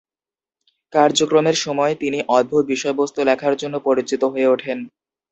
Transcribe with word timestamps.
কার্যক্রমের 0.93 1.57
সময় 1.65 1.93
তিনি 1.95 2.19
অদ্ভুত 2.29 2.63
বিষয়বস্তু 2.65 3.19
লেখার 3.23 3.53
জন্য 3.57 3.75
পরিচিত 3.87 4.21
হয়ে 4.33 4.47
ওঠেন। 4.47 4.77